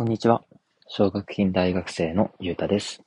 [0.00, 0.42] こんにちは。
[0.88, 3.02] 奨学金大学生のゆうたです。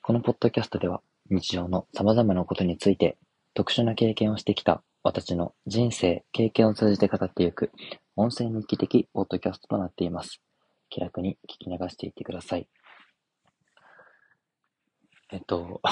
[0.00, 3.18] このポッドキャストでは日常の様々なことについて
[3.52, 7.70] 特殊な経験をしてきた私の人生、経験を通じて語っていく
[8.16, 10.40] 音声日記的ポッドキャストとなっています。
[10.88, 12.66] 気楽に聞き流していってください。
[15.32, 15.82] えっと、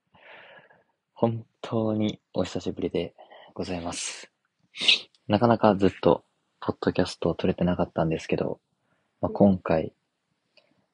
[1.12, 3.14] 本当にお久しぶりで
[3.52, 4.32] ございます。
[5.26, 6.24] なかなかずっと
[6.58, 8.62] ポッドキャストを撮れてなかったんですけど、
[9.20, 9.92] まあ、今回、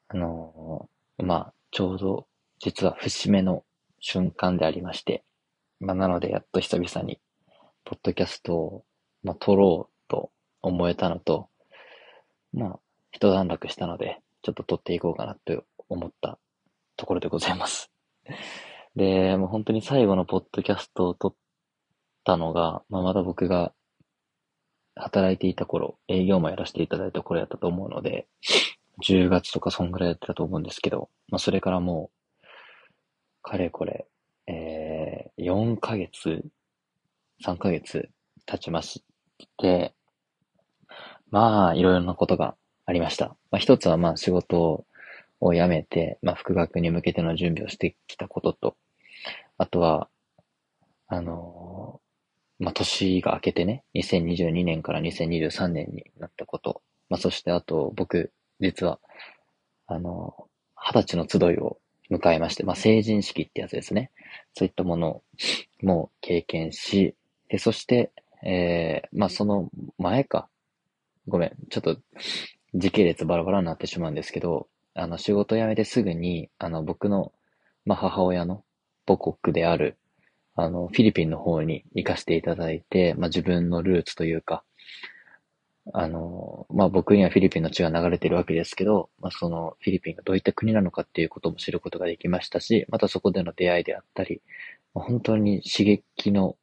[0.09, 2.27] あのー、まあ、ちょうど
[2.59, 3.65] 実は節目の
[4.01, 5.25] 瞬間でありまして、
[5.81, 7.21] まあ、なのでやっと久々に、
[7.85, 8.85] ポッドキャストを、
[9.23, 10.31] まあ、撮ろうと
[10.63, 11.49] 思えたのと、
[12.55, 12.79] まあ、
[13.13, 16.39] 一段落したので、ちょっと撮っていこうかなと思った
[16.97, 17.91] ところでございます。
[18.97, 21.35] で、もう本当に最後のポッドキャストを撮っ
[22.25, 23.73] たのが、まあ、まだ僕が
[24.97, 28.27] 働いていた頃、営業もやらせていただいた頃やったと思うので、
[29.03, 32.11] 10月とかそんぐらいやってたと思うんですけど、まあそれからも
[32.43, 32.47] う、
[33.43, 34.07] かれこれ、
[34.47, 36.45] えー、4ヶ月、
[37.45, 38.09] 3ヶ月
[38.47, 39.03] 経ちまし
[39.59, 39.95] て、
[41.31, 42.55] まあ、いろいろなことが
[42.87, 43.37] ありました。
[43.51, 44.85] まあ一つはまあ仕事
[45.41, 48.77] を辞めて、まあ復学に向けての準備をしてきたことと、
[49.59, 50.09] あとは、
[51.07, 52.01] あの
[52.65, 56.81] まあ、年が明けてね、2022年から2023年になったこと。
[57.11, 58.99] まあ、そしてあと、僕、実は、
[59.87, 61.79] あの、二十歳の集いを
[62.11, 64.11] 迎えまして、まあ、成人式ってやつですね。
[64.55, 65.23] そういったもの
[65.83, 67.15] も経験し、
[67.49, 70.49] で、そして、えー、まあ、その前か。
[71.29, 71.99] ごめん、ちょっと、
[72.75, 77.33] 時系列バラバラになってしまうんですけど、あの、仕事辞めてすぐに、あの、僕の、
[77.85, 78.65] まあ、母親の
[79.07, 79.99] 母国である、
[80.57, 84.65] あの、フィリピンの方に行かせていただいて、まあ、自分のルーツというか、
[85.93, 94.41] あの、まあ、僕にはフィリピンの血が流れてるわけですけど、まあ、そのフィリピンがどういった国なのかっていうことも知ることができましたし、またそこでの出会いであったり、
[94.95, 96.57] まあ、本当に刺激の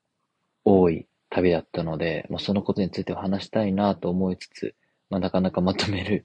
[0.65, 4.75] 多い旅だったので、まあ、そのことについて話したいなと思いつつ、
[5.09, 6.23] まあ、なかなかまとめる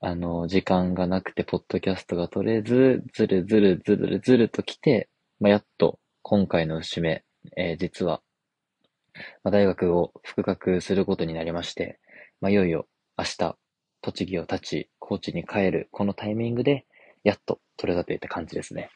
[0.00, 5.08] あの、時間がなくて、ポッドキャストが取れず、ずるずるずるずると来て、
[5.40, 7.22] まあ、やっと今回の節目、
[7.54, 8.22] えー、実は、
[9.42, 12.00] まあ、大学を復学することになりまして、
[12.40, 12.86] まあ、いよいよ
[13.18, 13.58] 明日、
[14.00, 16.86] 栃木を立ち、高知に帰る、このタイミングで、
[17.24, 18.88] やっと取れたといった感じですね。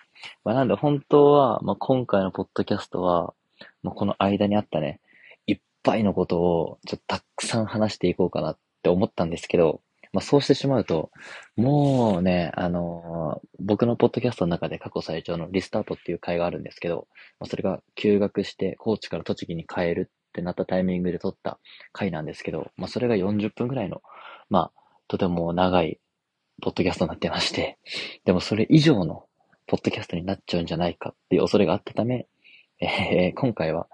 [0.42, 3.34] まあ、なんで本当は、まあ、今回のポッドキャストは、
[3.82, 4.98] まあ、この間にあったね、
[5.46, 9.82] いっぱいのことを、ちょっとたくさん話していこうかなって思ったんですけど、
[10.12, 11.10] まあ、そうしてしまうと、
[11.56, 17.08] もうね、あのー、僕のポッドキャストの中で過去最長のリスタートっていう回があるんですけど、
[17.38, 21.58] まあ、それが休学して高知から栃木に帰るってなったタイミングで撮った
[21.92, 24.02] 回なんですけど、まあ、それが40分くらいの、
[24.50, 25.98] まあ、とても長い
[26.60, 27.78] ポッドキャストになってまして、
[28.24, 29.24] でもそれ以上の
[29.66, 32.26] ポッドキャストになっちゃうんじゃないかっていう恐れがあったため、
[32.80, 33.86] えー、今回は、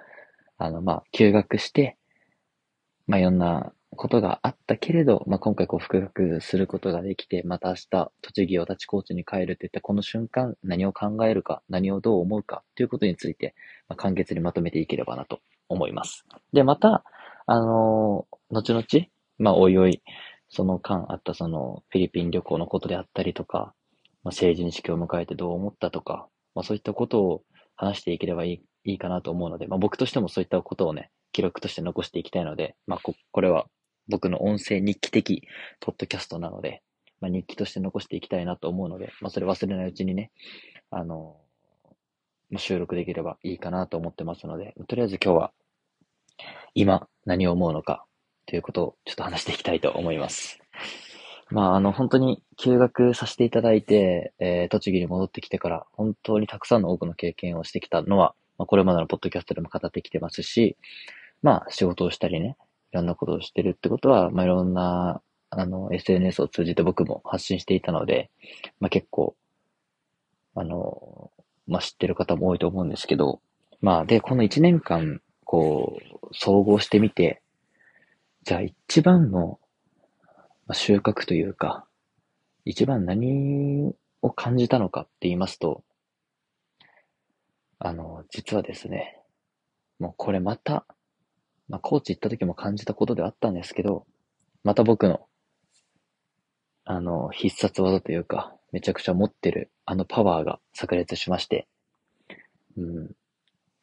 [0.57, 1.97] あの、まあ、休学して、
[3.07, 13.54] まあ、いろんなことがあったけれど、まあ、今回こう復学することができて、また明日、栃木を立ち高知に帰るって言ったこの瞬間、何を考えるか、何をどう思うかということについて、
[13.88, 16.25] まあ、簡潔にまとめていければなと思います。
[16.53, 17.04] で、また、
[17.47, 19.06] あのー、後々、
[19.38, 20.03] まあ、おいおい、
[20.49, 23.75] その間あったそのフィリピン旅行のことであったりとか、
[24.22, 27.43] まあ、成人式を迎えてどう思ったとか、まあ、そういったことを
[27.77, 33.66] 話していければいいいいかなと思うので、まあ、僕としてもそういったことをね、記録として残していきたいので、まあ、こ、これは
[34.09, 35.47] 僕の音声日記的
[35.81, 36.82] ポッドキャストなので、
[37.20, 40.31] まあ、日記として残していきたいなと思うので、まあ、それ忘れないうちにね、
[40.91, 41.37] あの、
[42.50, 45.53] まあ、収録できればいいかなと思ってますので、とりあえず今日は、
[46.75, 48.04] 今何を思うのか
[48.47, 50.59] ということをちょっと話していきたいと思います。
[51.50, 60.76] まあ、あの、本当に休学させていただいて、えー、栃木に戻ってきてから、本当にたくさんの多くの経験をしてきたのは、まあ、これまでのポッドキャストでも語ってきてますし、
[61.42, 62.56] まあ、仕事をしたりね、
[62.94, 68.30] いろんなことをしてるってことは、まあ、いろんな、あの、SNS を通じて僕も発信していたので、
[68.78, 69.34] まあ、結構、
[70.54, 71.33] あの、
[71.66, 73.41] まあ、知ってる方も多いと思うんですけど、
[73.80, 77.42] まあ、で、この1年間、こう、総合してみて、
[78.45, 79.59] じゃあ一番の、
[80.69, 81.84] ま収穫というか、
[82.65, 83.92] 一番何
[84.22, 85.83] を感じたのかって言いますと、
[87.80, 89.21] あの、実はですね、
[89.98, 90.86] もうこれまた、
[91.69, 94.07] まあ、高知行った時も感じたことではあったんですけど、
[94.63, 95.27] また僕の、
[96.84, 101.66] あの、必殺技というか、めちゃくちゃ持ってる、あのパワーが炸裂しまして、
[102.77, 103.11] うん、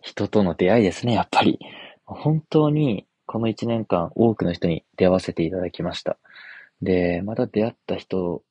[0.02, 1.60] 人との出会いですね、やっぱり。
[2.06, 6.18] 本当に、この一年間、多くの人に出会わせていただきました。
[6.82, 8.44] で、また出会った人、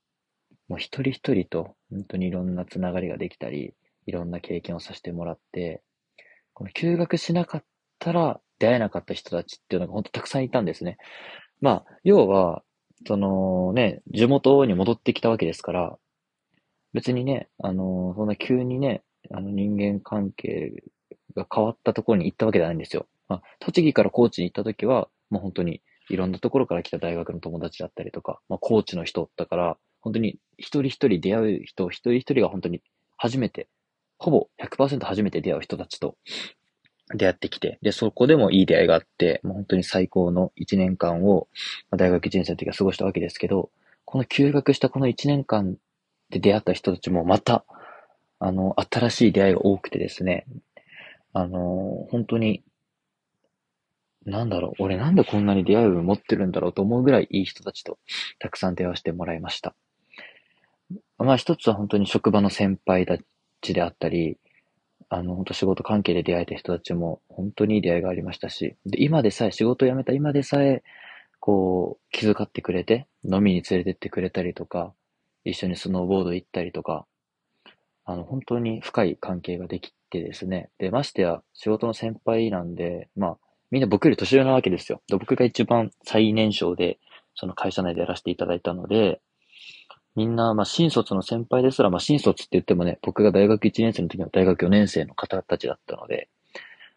[0.68, 3.74] もう一人一人と本当にいろんなつながりができたり、
[4.06, 5.82] いろんな経験をさせてもらって、
[6.54, 7.64] この休学しなかっ
[7.98, 10.98] たら出会えなかった人たちっていうのが本当たくさんいたんですね。
[11.60, 12.62] まあ、要は、
[13.06, 15.96] そのね、地元に戻ってきたわけですから、
[16.92, 20.82] 別にね、あの、そんな急にね、あの人間関係
[21.34, 23.06] が変わったところに行ったわけじゃないんですよ。
[23.28, 32.82] まあ、栃木から高知に行った時は、もう本当にいろんなところから来た大学の友達だったりとか、まあ、高知の人だから、本当に一人一人出会う人、一人一人が本当に
[33.16, 33.68] 初めて、
[34.18, 36.16] ほぼ100%初めて出会う人たちと
[37.14, 41.48] 出会ってきて、で、そこでもいい出会いがあって、もう本当に最高の1年間を、
[41.90, 43.70] まあ、大学1年生の時は過ごしたわけですけど、
[44.04, 45.76] この休学したこの1年間
[46.30, 47.64] で出会った人たちもまた、
[48.38, 50.46] あの、新しい出会いが多くてですね、
[51.32, 52.62] あの、本当に、
[54.24, 57.98] なんだろう、俺なんでこんなに出会いを持ってるんだろうと思うぐらいいい人たちと
[58.38, 59.74] たくさん出会わせてもらいました。
[61.18, 63.16] まあ一つは本当に職場の先輩た
[63.60, 64.38] ちであったり、
[65.10, 70.84] あの、本当仕事関係で出会えた人たちも本当にいい出会いがありましたし、で、今でさえ、仕事を辞めた今でさえ、
[71.40, 74.94] こう、気遣ってくれて、飲みに連れてってくれたりとか、
[75.44, 77.06] 一緒にスノーボード行ったりとか、
[78.04, 80.70] あの、本当に深い関係ができてですね。
[80.78, 83.38] で、ましてや、仕事の先輩なんで、まあ、
[83.72, 85.02] みんな僕より年上なわけですよ。
[85.08, 87.00] で、僕が一番最年少で、
[87.34, 89.20] その会社内でやらせていただいたので、
[90.16, 96.28] みんな、まあ、新卒の先輩ですら、まあ、新卒って言ってもね、僕が大学1年生の時は大学4年生の方たちだったので、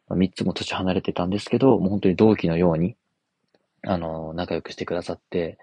[0.08, 2.96] まあ、3つも年離れてたんですけど、もう本当に同期のように、
[3.86, 5.58] あの、仲良くしてくださって、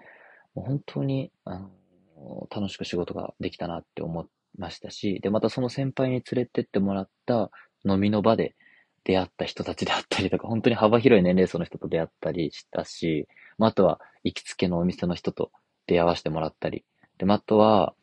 [0.55, 4.27] もう本当に、あの、楽しく仕事ができたなって思い
[4.57, 7.51] ましたし、で、またその先輩に連れてってもらった
[7.83, 8.55] 飲みの場で
[9.03, 13.27] 出会った人たちであったりとか、本当に幅広い年齢層の人と出会ったりしたし、
[13.57, 15.51] まあ、あとは行きつけのお店の人と
[15.87, 16.85] 出会わせてもらったり、
[17.21, 17.93] で、まあ、あとは、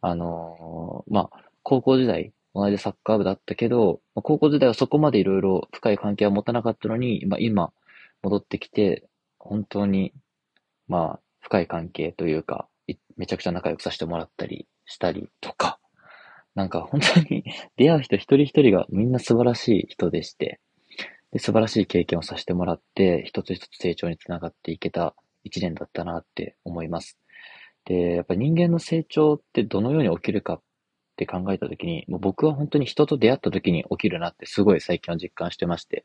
[0.00, 7.72] あのー、まあ、高校時代、同じサッカー部だったけど、高校時代はそこまでいろいろ深い関係は持たなかったのに、まあ、今、
[8.22, 9.06] 戻ってきて、
[9.38, 10.14] 本当に、
[10.88, 12.66] まあ、深い関係というか、
[13.18, 15.78] めちゃくちゃ仲良くさせてもらったりしたりとか、
[16.54, 17.44] なんか本当に
[17.76, 20.58] 出会う人一人一人がみんな素晴らしい人でして、
[21.32, 27.18] で素晴らしい経験をさせてもらって、一つ一つ成長につながっていけた一年だったなって思います。
[27.84, 30.60] で、やっぱ人間の成長ってどのように起きるかっ
[31.16, 36.04] て考えたときに、もう僕は本当に人と出会ったときに起きるなってすごい最近は実感してまして、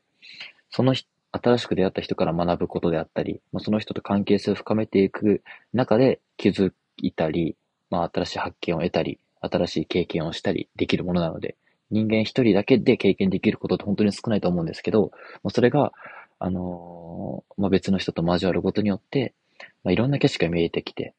[0.70, 0.94] その
[1.32, 5.42] 新しく出会った人から学ぶことであったり、まあその人と関係性を深めていく
[5.72, 7.56] 中で気づいたり、
[7.90, 11.56] まあ、新しい発見を得たり、新しい経験をしたりできるものなので、
[11.90, 15.10] 人間一人だけで経験できることって本当に少ないと思うんですけど、
[15.42, 15.92] まあ、それが、
[16.38, 19.34] あのー、まあ、別の人と交わることによって、
[19.82, 21.14] まあ、いろんな景色が見えてきて、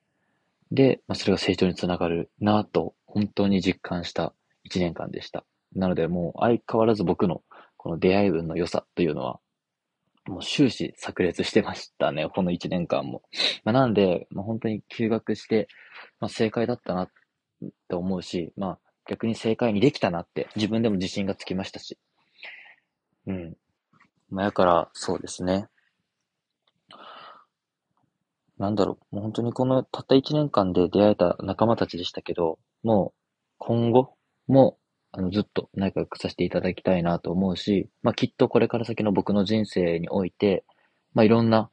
[0.72, 4.34] で、まあ、それが成長につながるなと、本当に実感した
[4.64, 5.46] 一年間でした。
[5.76, 7.44] なので、もう相変わらず僕の
[7.78, 9.40] この出会い運の良さというのは、
[10.28, 13.24] もう終始炸裂してましたね、この一年間も。
[13.64, 15.68] まあ、なんで、まあ、本当に休学して、
[16.20, 17.10] まあ、正解だったなっ
[17.90, 21.98] て思うし、まあ、逆に正解にできたなって自分でも自信がつきましたし。
[23.28, 23.58] うん。
[24.30, 25.68] まあ、やから、そうですね。
[28.62, 33.20] なんだろう、もう本当にこのたった一年間で出会えた仲間たちでしたけど、もう
[33.58, 34.14] 今後
[34.48, 34.78] も
[35.14, 40.64] あの、ずっと仲良くさせていただきたいなと思うし、まあ、きっとこれから先の僕の人生において、
[41.14, 41.70] まあ、いろんな、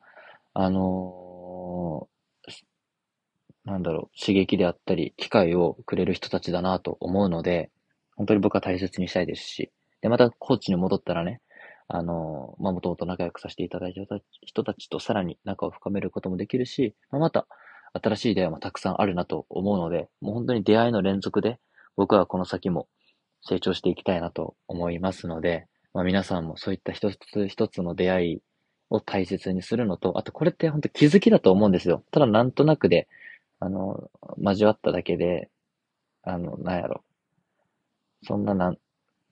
[0.54, 7.70] あのー、なんだろう、刺激であったり、機会をくれる人たちだなと思うので、
[8.16, 11.40] 本当に僕は大切にしたいですし、で、またコーチに戻ったらね、
[11.88, 17.46] あの、まあ、もともと仲良くさせていただいた人たちとさらに仲を深めることもできるし、まあ、また、
[17.94, 21.58] 新しい出会いもたくさんあるなと思うので、もう本当に出会いの連続で、
[21.96, 22.86] 僕はこの先も
[23.42, 28.38] 成長していきたいなと思いますので、まあ、皆さんもそういった一つ一つの出会い
[28.90, 32.04] を大切にするのと、あとこれって本当気づきだと思うんですよ。
[32.10, 33.08] ただなんとなくで、
[33.60, 35.50] あの、交わっただけで、
[36.22, 37.02] あの、なんやろ。
[38.24, 38.78] そんななん、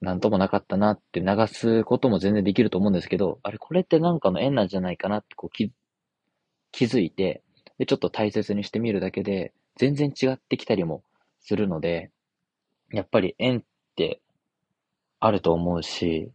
[0.01, 5.71] なんともなかったなって流すことも全然できると思うんですけど、あれこれってなんかの縁なんじゃないかなってこう気、
[6.71, 7.41] 気づいて、
[7.79, 11.03] で、ちょっと大切にしてみるだけで、全然違ってきたりも
[11.39, 12.11] するので、
[12.91, 13.63] やっぱり縁っ
[13.95, 14.21] て
[15.19, 16.31] あると思うし、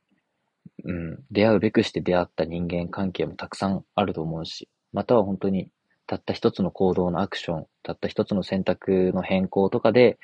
[0.84, 5.68] うん、出会うべくして出会った人間関係もたくさんあると思うし、または本当に
[6.06, 10.18] たった一つの行動のアクション、たった一つの選択の変更とかで、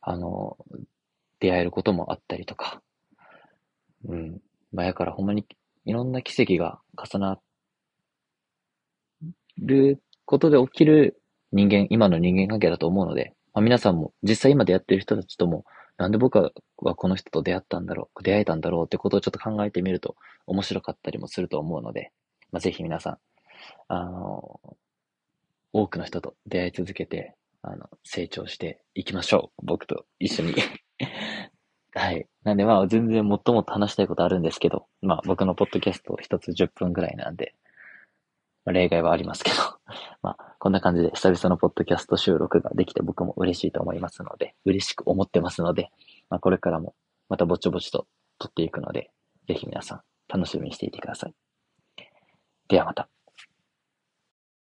[0.00, 0.56] あの、
[1.42, 2.80] 出会えることもあったりとか、
[4.08, 4.38] うん。
[4.72, 5.44] まあ、やからほんまに
[5.84, 7.40] いろんな奇跡が重な
[9.58, 11.20] ることで起きる
[11.50, 15.64] 人間、今の人間関係だと思うので、まあ、皆さんも実際今出会ってる人たちとも、
[15.98, 20.14] なんで僕はこの人と出会ったんだろう、出会えたんだろうってことをちょっと考えてみると
[20.46, 22.12] 面白かったりもすると思うので、
[22.52, 23.18] まあ、ぜひ皆さん、
[23.88, 24.60] あの、
[25.72, 29.66] 多くの人と出会い続けて、あの、成長していきましょう。
[29.66, 30.54] 僕と一緒に
[31.94, 32.26] はい。
[32.42, 37.54] なんでまあ全然もっともっと話したいことあるんですけど、まあ僕のポッドキャスト一つ10分ぐらいなんで、
[38.64, 39.56] まあ、例外はありますけど、
[40.22, 45.90] まあこんな感じで久々のポッドキャスト収録ができて僕も嬉しいと思いますので、嬉しく思ってますので、
[46.30, 46.94] まあこれからも
[47.28, 48.06] またぼちぼちと
[48.38, 49.10] 撮っていくので、
[49.46, 51.34] ぜひ皆さん楽しみにしていてください。
[52.68, 53.08] ではまた。